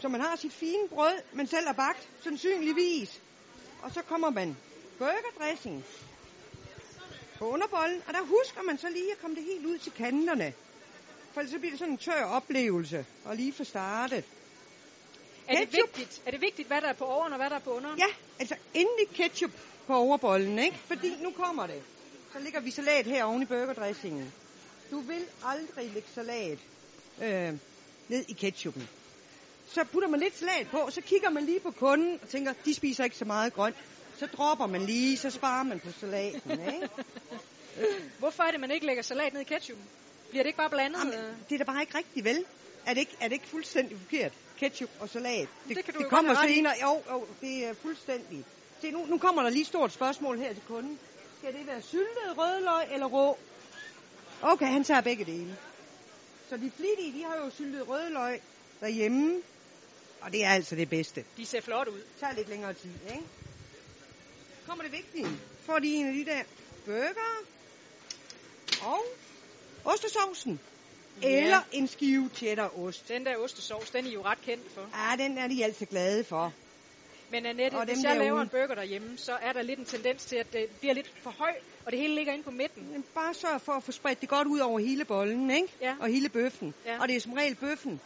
Så 0.00 0.08
man 0.08 0.20
har 0.20 0.36
sit 0.36 0.52
fine 0.52 0.88
brød, 0.88 1.14
man 1.32 1.46
selv 1.46 1.66
har 1.66 1.72
bagt, 1.74 2.08
sandsynligvis. 2.22 3.22
Og 3.82 3.90
så 3.94 4.02
kommer 4.02 4.30
man 4.30 4.56
burgerdressing 4.98 5.84
på 7.38 7.48
underbollen, 7.48 8.02
og 8.08 8.14
der 8.14 8.20
husker 8.22 8.62
man 8.62 8.78
så 8.78 8.88
lige 8.88 9.12
at 9.12 9.18
komme 9.18 9.36
det 9.36 9.44
helt 9.44 9.66
ud 9.66 9.78
til 9.78 9.92
kanterne. 9.92 10.52
For 11.32 11.42
så 11.46 11.58
bliver 11.58 11.70
det 11.70 11.78
sådan 11.78 11.92
en 11.92 11.98
tør 11.98 12.24
oplevelse, 12.24 13.06
og 13.24 13.36
lige 13.36 13.52
få 13.52 13.64
startet. 13.64 14.24
Er 15.48 15.54
det, 15.64 15.72
vigtigt, 15.72 16.22
er 16.26 16.30
det 16.30 16.40
vigtigt, 16.40 16.68
hvad 16.68 16.80
der 16.80 16.88
er 16.88 16.92
på 16.92 17.04
overen 17.04 17.32
og 17.32 17.38
hvad 17.38 17.50
der 17.50 17.56
er 17.56 17.60
på 17.60 17.70
underen? 17.70 17.98
Ja, 17.98 18.06
altså 18.40 18.56
endelig 18.74 19.08
ketchup 19.14 19.50
på 19.86 19.94
overbollen, 19.94 20.58
ikke? 20.58 20.78
Fordi 20.78 21.22
nu 21.22 21.30
kommer 21.30 21.66
det. 21.66 21.82
Så 22.32 22.38
ligger 22.38 22.60
vi 22.60 22.70
salat 22.70 23.06
her 23.06 23.24
oven 23.24 23.42
i 23.42 23.44
burgerdressingen. 23.44 24.32
Du 24.90 25.00
vil 25.00 25.24
aldrig 25.44 25.90
lægge 25.94 26.08
salat 26.14 26.58
øh, 27.22 27.58
ned 28.08 28.24
i 28.28 28.32
ketchupen. 28.32 28.88
Så 29.68 29.84
putter 29.84 30.08
man 30.08 30.20
lidt 30.20 30.38
salat 30.38 30.66
på, 30.70 30.88
så 30.90 31.00
kigger 31.00 31.30
man 31.30 31.44
lige 31.44 31.60
på 31.60 31.70
kunden 31.70 32.18
og 32.22 32.28
tænker, 32.28 32.52
de 32.64 32.74
spiser 32.74 33.04
ikke 33.04 33.16
så 33.16 33.24
meget 33.24 33.52
grønt. 33.52 33.76
Så 34.18 34.26
dropper 34.26 34.66
man 34.66 34.82
lige, 34.86 35.16
så 35.16 35.30
sparer 35.30 35.62
man 35.62 35.80
på 35.80 35.88
salaten, 36.00 36.50
ikke? 36.50 36.88
Hvorfor 38.18 38.42
er 38.42 38.50
det, 38.50 38.60
man 38.60 38.70
ikke 38.70 38.86
lægger 38.86 39.02
salat 39.02 39.32
ned 39.32 39.40
i 39.40 39.44
ketchup? 39.44 39.78
Bliver 40.30 40.42
det 40.42 40.48
ikke 40.48 40.56
bare 40.56 40.70
blandet? 40.70 40.98
Jamen, 40.98 41.36
det 41.48 41.54
er 41.54 41.58
da 41.58 41.64
bare 41.64 41.80
ikke 41.80 41.98
rigtigt, 41.98 42.24
vel? 42.24 42.44
Er 42.86 42.94
det 42.94 43.00
ikke, 43.00 43.16
er 43.20 43.28
det 43.28 43.32
ikke 43.32 43.46
fuldstændig 43.48 43.98
forkert? 43.98 44.32
Ketchup 44.58 44.90
og 45.00 45.08
salat. 45.08 45.48
Det 45.68 45.84
kan 45.84 45.94
du 45.94 46.00
det 46.00 46.08
kommer 46.08 46.34
senere. 46.46 46.74
Jo, 46.82 47.02
jo, 47.10 47.26
det 47.40 47.64
er 47.64 47.74
fuldstændig. 47.74 48.44
Se, 48.80 48.90
nu, 48.90 49.06
nu 49.06 49.18
kommer 49.18 49.42
der 49.42 49.50
lige 49.50 49.60
et 49.60 49.66
stort 49.66 49.92
spørgsmål 49.92 50.38
her 50.38 50.52
til 50.52 50.62
kunden. 50.68 50.98
Skal 51.38 51.52
det 51.52 51.66
være 51.66 51.82
syltet 51.82 52.38
rødløg 52.38 52.84
eller 52.92 53.06
rå? 53.06 53.38
Okay, 54.52 54.66
han 54.66 54.84
tager 54.84 55.00
begge 55.00 55.24
dele. 55.24 55.56
Så 56.48 56.56
de 56.56 56.70
flittige, 56.76 57.12
de 57.12 57.24
har 57.24 57.36
jo 57.36 57.50
syltet 57.50 57.88
rødløg 57.88 58.40
derhjemme. 58.80 59.42
Og 60.20 60.32
det 60.32 60.44
er 60.44 60.50
altså 60.50 60.76
det 60.76 60.90
bedste. 60.90 61.24
De 61.36 61.46
ser 61.46 61.60
flot 61.60 61.88
ud. 61.88 61.98
Det 61.98 62.06
tager 62.20 62.32
lidt 62.32 62.48
længere 62.48 62.74
tid, 62.74 62.90
ikke? 63.10 63.24
Kommer 64.66 64.84
det 64.84 64.92
vigtige? 64.92 65.26
Får 65.66 65.78
de 65.78 65.94
en 65.94 66.06
af 66.06 66.12
de 66.12 66.24
der? 66.24 66.42
burger. 66.86 67.42
Og 68.82 69.04
ostesausen. 69.84 70.60
Eller 71.22 71.60
en 71.72 71.88
skive 71.88 72.30
cheddarost. 72.34 73.08
Den 73.08 73.26
der 73.26 73.36
ostesovs, 73.36 73.90
den 73.90 74.06
er 74.06 74.10
I 74.10 74.12
jo 74.12 74.22
ret 74.24 74.42
kendt 74.42 74.72
for. 74.74 74.88
Ja, 74.94 75.24
den 75.24 75.38
er 75.38 75.48
de 75.48 75.64
altid 75.64 75.86
glade 75.86 76.24
for. 76.24 76.52
Men 77.30 77.46
Annette, 77.46 77.74
Og 77.74 77.84
hvis 77.84 77.96
jeg 78.02 78.10
derude. 78.10 78.24
laver 78.24 78.40
en 78.42 78.48
burger 78.48 78.74
derhjemme, 78.74 79.18
så 79.18 79.32
er 79.42 79.52
der 79.52 79.62
lidt 79.62 79.78
en 79.78 79.84
tendens 79.84 80.24
til, 80.24 80.36
at 80.36 80.52
det 80.52 80.66
bliver 80.80 80.94
lidt 80.94 81.12
for 81.22 81.30
høj, 81.30 81.52
og 81.86 81.92
det 81.92 82.00
hele 82.00 82.14
ligger 82.14 82.32
inde 82.32 82.44
på 82.44 82.50
midten. 82.50 82.88
Men 82.92 83.04
bare 83.14 83.34
sørg 83.34 83.60
for 83.60 83.72
at 83.72 83.82
få 83.82 83.92
spredt 83.92 84.20
det 84.20 84.28
godt 84.28 84.48
ud 84.48 84.58
over 84.58 84.78
hele 84.78 85.04
bollen, 85.04 85.50
ikke? 85.50 85.68
Ja. 85.80 85.94
Og 86.00 86.08
hele 86.08 86.28
bøffen. 86.28 86.74
Ja. 86.86 87.00
Og 87.00 87.08
det 87.08 87.16
er 87.16 87.20
som 87.20 87.32
regel 87.32 87.54
bøffen. 87.54 88.00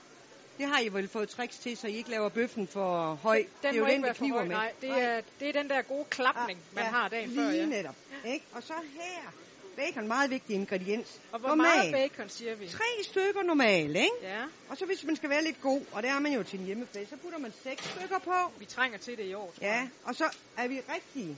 Det 0.58 0.68
har 0.68 0.80
I 0.80 0.88
vel 0.88 1.08
fået 1.08 1.28
tricks 1.28 1.58
til, 1.58 1.76
så 1.76 1.86
I 1.86 1.96
ikke 1.96 2.10
laver 2.10 2.28
bøffen 2.28 2.66
for 2.68 3.14
høj. 3.22 3.36
Den 3.38 3.46
det 3.62 3.68
er 3.70 3.78
jo 3.80 3.86
den, 3.86 4.02
der 4.02 4.12
kniver 4.12 4.36
høj. 4.36 4.44
med. 4.46 4.56
Nej, 4.56 4.72
det 4.80 4.90
er, 4.90 5.20
det 5.40 5.48
er 5.48 5.52
den 5.52 5.70
der 5.70 5.82
gode 5.82 6.04
klapning, 6.10 6.58
man 6.74 6.84
har 6.84 7.08
dagen 7.08 7.28
lige 7.28 7.40
før. 7.40 7.50
Ja. 7.50 7.66
netop. 7.66 7.94
Ikke? 8.26 8.44
Og 8.52 8.62
så 8.62 8.72
her, 8.94 9.32
bacon, 9.80 10.08
meget 10.08 10.30
vigtig 10.30 10.54
ingrediens. 10.56 11.20
Og 11.32 11.38
hvor 11.40 11.49
Normal. 11.49 11.92
meget 11.92 12.10
bacon 12.10 12.28
siger 12.28 12.54
vi? 12.54 12.68
Tre 12.68 12.84
stykker 13.04 13.42
normalt, 13.42 13.96
ikke? 13.96 14.10
Ja, 14.22 14.44
Og 14.68 14.76
så 14.76 14.87
hvis 14.87 15.04
man 15.04 15.16
skal 15.16 15.30
være 15.30 15.44
lidt 15.44 15.60
god, 15.60 15.82
og 15.92 16.02
det 16.02 16.10
er 16.10 16.18
man 16.18 16.32
jo 16.32 16.42
til 16.42 16.58
en 16.60 16.66
hjemmefest, 16.66 17.10
så 17.10 17.16
putter 17.16 17.38
man 17.38 17.52
seks 17.62 17.84
stykker 17.84 18.18
på. 18.18 18.34
vi 18.58 18.64
trænger 18.64 18.99
til 18.99 19.16
det 19.16 19.25
i 19.25 19.34
år. 19.34 19.52
tror 19.58 19.66
Ja, 19.66 19.88
og 20.04 20.14
så 20.14 20.25
er 20.56 20.68
vi 20.68 20.80
rigtige. 20.94 21.37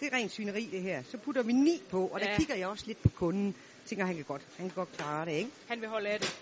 Det 0.00 0.08
er 0.12 0.16
rent 0.16 0.32
svineri, 0.32 0.68
det 0.72 0.82
her. 0.82 1.02
Så 1.10 1.18
putter 1.18 1.42
vi 1.42 1.52
ni 1.52 1.82
på, 1.90 2.06
og 2.06 2.20
der 2.20 2.30
Ja. 2.30 2.36
kigger 2.36 2.54
jeg 2.54 2.68
også 2.68 2.84
lidt 2.86 3.02
på 3.02 3.08
kunden. 3.08 3.54
Tænker, 3.86 4.04
han 4.06 4.14
kan 4.16 4.24
godt, 4.24 4.42
han 4.56 4.68
kan 4.68 4.74
godt 4.74 4.92
klare 4.96 5.24
det, 5.26 5.32
ikke? 5.32 5.50
Han 5.68 5.80
vil 5.80 5.88
holde 5.88 6.08
af 6.10 6.20
det. 6.20 6.36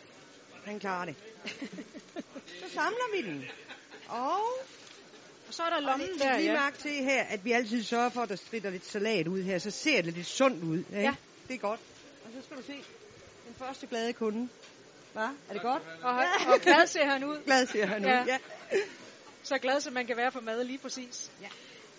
Han 0.65 0.81
klarer 0.81 1.05
det. 1.05 1.15
så 2.63 2.71
samler 2.75 3.17
vi 3.17 3.31
den. 3.31 3.45
Og, 4.09 4.39
Og 5.49 5.55
så 5.55 5.63
er 5.63 5.71
der 5.71 5.77
og 5.77 5.83
lommen 5.83 6.09
lige, 6.09 6.19
der, 6.19 6.37
lige 6.39 6.53
ja. 6.53 6.61
mærke 6.61 6.79
til 6.79 6.91
her, 6.91 7.23
at 7.23 7.45
vi 7.45 7.53
altid 7.53 7.83
sørger 7.83 8.09
for, 8.09 8.21
at 8.23 8.29
der 8.29 8.37
strider 8.37 8.71
lidt 8.71 8.87
salat 8.87 9.29
ud 9.29 9.43
her. 9.43 9.59
Så 9.59 9.71
ser 9.71 10.03
det 10.03 10.15
lidt 10.15 10.27
sundt 10.27 10.65
ud. 10.65 10.79
Ikke? 10.79 11.01
Ja. 11.01 11.15
Det 11.49 11.55
er 11.55 11.59
godt. 11.59 11.81
Og 12.25 12.31
så 12.35 12.47
skal 12.47 12.57
du 12.57 12.63
se 12.63 12.73
den 13.47 13.55
første 13.59 13.87
glade 13.87 14.13
kunde. 14.13 14.49
Hvad? 15.13 15.23
Er 15.49 15.53
det 15.53 15.63
godt? 15.63 15.83
Og, 16.03 16.15
og 16.55 16.61
glad 16.61 16.87
ser 16.87 17.07
han 17.07 17.25
ud. 17.25 17.43
Glad 17.45 17.67
ser 17.67 17.87
han 17.87 18.05
Ja. 18.05 18.23
ud. 18.23 18.27
Ja. 18.27 18.39
Så 19.43 19.59
glad, 19.59 19.81
som 19.81 19.93
man 19.93 20.07
kan 20.07 20.17
være 20.17 20.33
for 20.33 20.41
mad, 20.41 20.65
lige 20.65 20.79
præcis. 20.79 21.31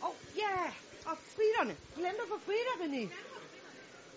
Og 0.01 0.15
ja, 0.37 0.63
og 1.05 1.17
fritterne. 1.35 1.75
Glem 1.95 2.13
dig 2.19 2.27
for 2.27 2.39
fritter, 2.45 2.75
René. 2.83 3.13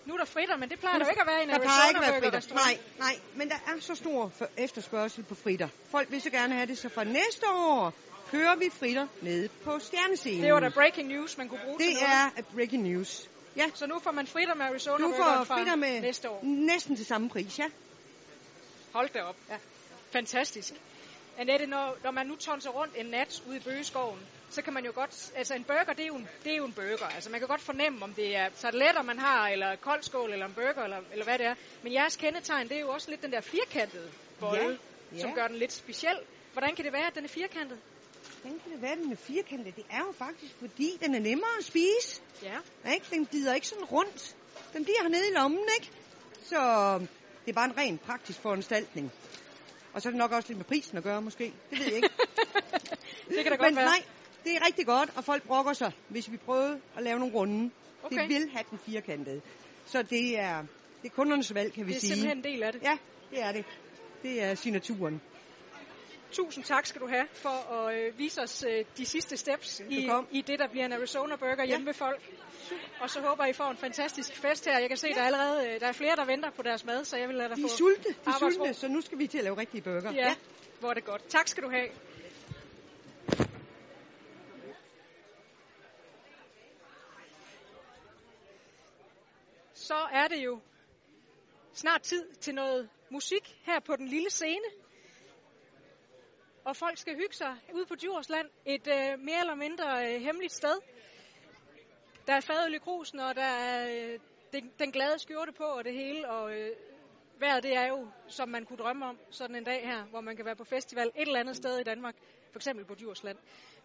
Nu 0.05 0.13
er 0.13 0.17
der 0.17 0.25
fritter, 0.25 0.57
men 0.57 0.69
det 0.69 0.79
plejer 0.79 0.97
der 0.97 1.05
jo 1.05 1.09
ikke 1.09 1.21
at 1.21 1.27
være 1.27 1.39
i 1.39 1.43
en 1.43 1.49
Der 1.49 1.87
ikke 1.89 2.01
være 2.01 2.21
fritter. 2.21 2.53
Nej, 2.53 2.77
nej, 2.99 3.19
men 3.35 3.49
der 3.49 3.55
er 3.55 3.79
så 3.79 3.95
stor 3.95 4.31
efterspørgsel 4.57 5.23
på 5.23 5.35
fritter. 5.35 5.67
Folk 5.91 6.11
vil 6.11 6.21
så 6.21 6.29
gerne 6.29 6.53
have 6.53 6.65
det, 6.65 6.77
så 6.77 6.89
fra 6.89 7.03
næste 7.03 7.45
år 7.49 7.93
kører 8.31 8.55
vi 8.55 8.69
fritter 8.69 9.07
nede 9.21 9.49
på 9.63 9.79
stjernescenen. 9.79 10.43
Det 10.43 10.53
var 10.53 10.59
da 10.59 10.69
breaking 10.69 11.07
news, 11.07 11.37
man 11.37 11.49
kunne 11.49 11.59
bruge 11.65 11.79
til 11.79 11.87
Det 11.87 11.93
noget. 12.01 12.31
er 12.49 12.53
breaking 12.55 12.83
news. 12.91 13.29
Ja, 13.55 13.65
Så 13.73 13.87
nu 13.87 13.99
får 13.99 14.11
man 14.11 14.27
fritter 14.27 14.55
med 14.55 14.65
Arizona 14.65 14.97
du 14.97 15.11
Burgeren 15.11 15.45
får 15.45 15.55
fritter 15.55 15.75
med 15.75 16.01
næste 16.01 16.29
år. 16.29 16.39
næsten 16.43 16.95
til 16.95 17.05
samme 17.05 17.29
pris, 17.29 17.59
ja. 17.59 17.65
Hold 18.93 19.09
da 19.09 19.21
op. 19.21 19.35
Ja. 19.49 19.57
Fantastisk. 20.11 20.73
Annette, 21.37 21.65
når, 21.67 21.97
når 22.03 22.11
man 22.11 22.27
nu 22.27 22.35
tonser 22.35 22.69
rundt 22.69 22.93
en 22.97 23.05
nat 23.05 23.43
ude 23.47 23.57
i 23.57 23.59
bøgeskoven, 23.59 24.19
så 24.49 24.61
kan 24.61 24.73
man 24.73 24.85
jo 24.85 24.91
godt, 24.95 25.31
altså 25.35 25.53
en 25.55 25.63
burger, 25.63 25.93
det 25.93 26.03
er 26.03 26.07
jo 26.07 26.15
en, 26.15 26.27
det 26.43 26.51
er 26.53 26.57
jo 26.57 26.65
en 26.65 26.73
burger. 26.73 27.07
Altså 27.15 27.29
man 27.29 27.39
kan 27.39 27.47
godt 27.47 27.61
fornemme, 27.61 28.03
om 28.03 28.13
det 28.13 28.35
er 28.35 28.49
tarteletter, 28.49 29.01
man 29.01 29.19
har, 29.19 29.47
eller 29.49 29.75
koldskål, 29.75 30.33
eller 30.33 30.45
en 30.45 30.53
burger, 30.53 30.83
eller, 30.83 30.97
eller 31.11 31.25
hvad 31.25 31.37
det 31.37 31.45
er. 31.45 31.55
Men 31.83 31.93
jeres 31.93 32.15
kendetegn, 32.15 32.69
det 32.69 32.77
er 32.77 32.81
jo 32.81 32.89
også 32.89 33.09
lidt 33.09 33.21
den 33.21 33.31
der 33.31 33.41
firkantede 33.41 34.11
bolle, 34.39 34.79
Ja, 35.11 35.15
ja. 35.15 35.21
som 35.21 35.33
gør 35.33 35.47
den 35.47 35.55
lidt 35.57 35.73
speciel. 35.73 36.17
Hvordan 36.53 36.75
kan 36.75 36.85
det 36.85 36.93
være, 36.93 37.07
at 37.07 37.15
den 37.15 37.23
er 37.23 37.29
firkantet? 37.29 37.79
Hvordan 38.41 38.59
kan 38.59 38.71
det 38.71 38.81
være, 38.81 38.95
den 38.95 39.11
er 39.11 39.15
firkantet? 39.15 39.75
Det 39.75 39.85
er 39.89 39.99
jo 39.99 40.11
faktisk, 40.17 40.53
fordi 40.59 40.97
den 41.05 41.15
er 41.15 41.19
nemmere 41.19 41.49
at 41.59 41.65
spise. 41.65 42.21
Ja. 42.43 42.57
Ikke? 42.93 43.05
Den 43.11 43.25
glider 43.25 43.53
ikke 43.53 43.67
sådan 43.67 43.83
rundt. 43.85 44.35
Den 44.73 44.83
bliver 44.83 44.97
hernede 45.01 45.27
i 45.31 45.33
lommen, 45.33 45.59
ikke? 45.79 45.91
Så 46.43 46.57
det 47.45 47.49
er 47.49 47.53
bare 47.53 47.65
en 47.65 47.77
ren 47.77 47.97
praktisk 47.97 48.39
foranstaltning. 48.39 49.11
Og 49.93 50.01
så 50.01 50.09
er 50.09 50.11
det 50.11 50.17
nok 50.17 50.31
også 50.31 50.49
lidt 50.49 50.57
med 50.57 50.65
prisen 50.65 50.97
at 50.97 51.03
gøre, 51.03 51.21
måske. 51.21 51.53
Det 51.69 51.79
ved 51.79 51.85
jeg 51.85 51.95
ikke. 51.95 52.09
Det 53.29 53.43
kan 53.43 53.51
da 53.51 53.55
godt 53.57 53.61
Men 53.69 53.75
være. 53.75 53.85
nej, 53.85 54.03
det 54.43 54.51
er 54.55 54.65
rigtig 54.65 54.85
godt, 54.85 55.09
og 55.15 55.23
folk 55.23 55.43
brokker 55.43 55.73
sig, 55.73 55.91
hvis 56.09 56.31
vi 56.31 56.37
prøver 56.37 56.77
at 56.97 57.03
lave 57.03 57.19
nogle 57.19 57.33
runde. 57.35 57.71
Okay. 58.03 58.19
Det 58.21 58.29
vil 58.29 58.49
have 58.53 58.63
den 58.71 58.79
firkantede. 58.85 59.41
Så 59.85 60.01
det 60.03 60.39
er, 60.39 60.61
det 61.01 61.09
er 61.09 61.13
kundernes 61.15 61.53
valg, 61.53 61.73
kan 61.73 61.87
vi 61.87 61.91
Det 61.91 61.97
er 61.97 61.99
sige. 61.99 62.09
simpelthen 62.15 62.37
en 62.37 62.43
del 62.43 62.63
af 62.63 62.71
det. 62.73 62.81
Ja, 62.83 62.97
det 63.31 63.41
er 63.41 63.51
det. 63.51 63.65
Det 64.23 64.43
er 64.43 64.55
signaturen. 64.55 65.21
Tusind 66.31 66.63
tak 66.63 66.85
skal 66.85 67.01
du 67.01 67.07
have 67.07 67.27
for 67.33 67.73
at 67.73 67.97
øh, 67.97 68.17
vise 68.17 68.41
os 68.41 68.63
øh, 68.63 68.85
de 68.97 69.05
sidste 69.05 69.37
steps 69.37 69.79
i, 69.79 70.09
i 70.31 70.41
det, 70.41 70.59
der 70.59 70.67
bliver 70.67 70.85
en 70.85 70.93
Arizona 70.93 71.35
Burger 71.35 71.65
hjemme 71.65 71.85
ved 71.85 71.93
folk. 71.93 72.21
Og 73.01 73.09
så 73.09 73.21
håber 73.21 73.45
I 73.45 73.53
får 73.53 73.71
en 73.71 73.77
fantastisk 73.77 74.35
fest 74.35 74.65
her. 74.65 74.79
Jeg 74.79 74.89
kan 74.89 74.97
se, 74.97 75.07
der 75.07 75.21
er 75.21 75.25
allerede 75.25 75.69
øh, 75.69 75.79
der 75.79 75.87
er 75.87 75.91
flere, 75.91 76.15
der 76.15 76.25
venter 76.25 76.49
på 76.51 76.61
deres 76.61 76.85
mad, 76.85 77.05
så 77.05 77.17
jeg 77.17 77.27
vil 77.27 77.35
lade 77.35 77.49
dig 77.49 77.57
De 77.57 77.63
er 77.63 77.67
få 77.67 77.75
sulte, 77.75 78.09
de 78.09 78.15
er 78.25 78.31
sulte, 78.39 78.73
så 78.73 78.87
nu 78.87 79.01
skal 79.01 79.17
vi 79.17 79.27
til 79.27 79.37
at 79.37 79.43
lave 79.43 79.57
rigtige 79.57 79.81
burger. 79.81 80.11
Ja, 80.11 80.35
hvor 80.79 80.89
er 80.89 80.93
det 80.93 81.05
godt. 81.05 81.27
Tak 81.29 81.47
skal 81.47 81.63
du 81.63 81.69
have. 81.69 81.87
Så 89.73 90.07
er 90.11 90.27
det 90.27 90.45
jo 90.45 90.59
snart 91.73 92.01
tid 92.01 92.33
til 92.33 92.55
noget 92.55 92.89
musik 93.09 93.59
her 93.63 93.79
på 93.79 93.95
den 93.95 94.07
lille 94.07 94.29
scene. 94.29 94.65
Og 96.63 96.75
folk 96.75 96.97
skal 96.97 97.15
hygge 97.15 97.35
sig 97.35 97.55
ude 97.73 97.85
på 97.85 97.95
Djursland, 97.95 98.49
et 98.65 98.87
øh, 98.87 99.19
mere 99.19 99.39
eller 99.39 99.55
mindre 99.55 100.15
øh, 100.15 100.21
hemmeligt 100.21 100.53
sted. 100.53 100.75
Der 102.27 102.33
er 102.33 102.41
fadøl 102.41 102.73
i 102.73 102.77
krusen, 102.77 103.19
og 103.19 103.35
der 103.35 103.43
er 103.43 103.89
øh, 104.13 104.19
den, 104.53 104.71
den 104.79 104.91
glade 104.91 105.19
skjorte 105.19 105.51
på 105.51 105.63
og 105.63 105.83
det 105.83 105.93
hele, 105.93 106.29
og 106.29 106.59
øh, 106.59 106.75
vejret 107.39 107.63
det 107.63 107.75
er 107.75 107.87
jo, 107.87 108.07
som 108.27 108.49
man 108.49 108.65
kunne 108.65 108.77
drømme 108.77 109.05
om, 109.05 109.19
sådan 109.29 109.55
en 109.55 109.63
dag 109.63 109.87
her, 109.87 110.03
hvor 110.03 110.21
man 110.21 110.35
kan 110.35 110.45
være 110.45 110.55
på 110.55 110.63
festival 110.63 111.07
et 111.07 111.21
eller 111.21 111.39
andet 111.39 111.55
sted 111.55 111.79
i 111.79 111.83
Danmark, 111.83 112.15
for 112.51 112.59
eksempel 112.59 112.85
på 112.85 112.95
Djursland. 112.95 113.37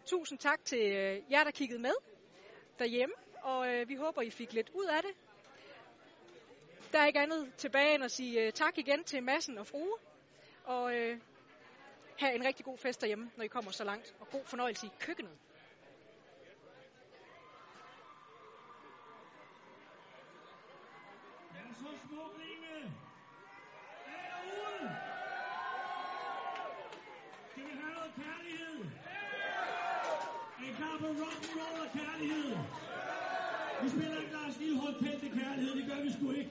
Tusind 0.07 0.39
tak 0.39 0.65
til 0.65 0.93
øh, 0.93 1.23
jer, 1.31 1.45
der 1.45 1.51
kiggede 1.51 1.81
med 1.81 1.95
derhjemme, 2.79 3.15
og 3.43 3.75
øh, 3.75 3.89
vi 3.89 3.95
håber, 3.95 4.23
I 4.23 4.31
fik 4.31 4.53
lidt 4.53 4.71
ud 4.75 4.85
af 4.85 5.03
det. 5.03 5.13
Der 6.93 6.99
er 6.99 7.07
ikke 7.07 7.21
andet 7.21 7.55
tilbage 7.57 7.95
end 7.95 8.05
at 8.05 8.11
sige 8.11 8.47
øh, 8.47 8.53
tak 8.53 8.79
igen 8.79 9.05
til 9.05 9.23
Massen 9.23 9.59
og 9.59 9.67
Frue, 9.67 9.97
og 10.65 10.97
øh, 10.97 11.19
have 12.19 12.35
en 12.35 12.45
rigtig 12.45 12.65
god 12.65 12.79
fest 12.79 13.01
derhjemme, 13.01 13.31
når 13.37 13.45
I 13.45 13.49
kommer 13.49 13.71
så 13.71 13.85
langt, 13.85 14.15
og 14.21 14.29
god 14.31 14.45
fornøjelse 14.45 14.87
i 14.87 14.91
køkkenet. 15.01 15.33
Er 21.55 21.75
så 21.75 21.89
smuk, 22.09 22.33
Line? 22.39 22.95
Er 24.07 24.19
I 24.47 24.49
derude? 24.51 24.97
Skal 27.51 27.63
vi 27.65 27.71
have 27.81 27.93
noget 27.99 28.13
kærlighed? 28.23 28.79
Er 30.59 30.65
I 30.69 30.73
klar 30.79 30.99
på 31.01 31.07
rock'n'roll 31.07 31.81
og 31.87 31.91
kærlighed? 31.99 32.57
Vi 33.83 33.89
spiller 33.89 34.21
ikke 34.21 34.33
Lars 34.33 34.59
Lillehold 34.59 34.95
kendte 35.05 35.29
kærlighed, 35.41 35.77
det 35.77 35.87
gør 35.91 36.03
vi 36.03 36.13
sgu 36.13 36.31
ikke. 36.31 36.51